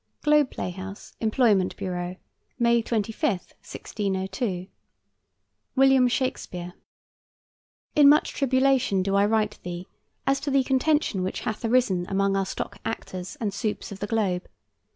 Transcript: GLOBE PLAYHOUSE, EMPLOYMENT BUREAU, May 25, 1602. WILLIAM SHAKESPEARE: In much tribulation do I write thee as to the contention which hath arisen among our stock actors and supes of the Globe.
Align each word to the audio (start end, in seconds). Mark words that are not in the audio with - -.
GLOBE 0.23 0.49
PLAYHOUSE, 0.49 1.13
EMPLOYMENT 1.21 1.77
BUREAU, 1.77 2.15
May 2.57 2.81
25, 2.81 3.29
1602. 3.29 4.65
WILLIAM 5.75 6.07
SHAKESPEARE: 6.07 6.73
In 7.95 8.09
much 8.09 8.33
tribulation 8.33 9.03
do 9.03 9.13
I 9.13 9.27
write 9.27 9.59
thee 9.61 9.85
as 10.25 10.39
to 10.39 10.49
the 10.49 10.63
contention 10.63 11.21
which 11.21 11.41
hath 11.41 11.63
arisen 11.63 12.07
among 12.09 12.35
our 12.35 12.47
stock 12.47 12.79
actors 12.83 13.37
and 13.39 13.53
supes 13.53 13.91
of 13.91 13.99
the 13.99 14.07
Globe. 14.07 14.47